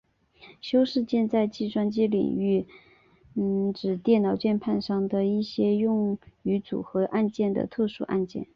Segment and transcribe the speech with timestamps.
[0.59, 2.65] 修饰键在计算机领域
[3.71, 8.47] 指电脑键盘上的一些用于组合按键的特殊按键。